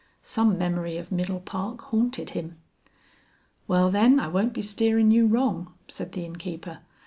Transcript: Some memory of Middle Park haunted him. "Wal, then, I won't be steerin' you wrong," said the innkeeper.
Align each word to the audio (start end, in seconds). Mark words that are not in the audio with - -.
Some 0.23 0.57
memory 0.57 0.97
of 0.97 1.11
Middle 1.11 1.39
Park 1.39 1.81
haunted 1.81 2.31
him. 2.31 2.57
"Wal, 3.67 3.91
then, 3.91 4.19
I 4.19 4.29
won't 4.29 4.51
be 4.51 4.63
steerin' 4.63 5.11
you 5.11 5.27
wrong," 5.27 5.75
said 5.87 6.13
the 6.13 6.25
innkeeper. 6.25 6.79